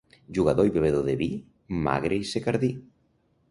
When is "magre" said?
1.89-2.19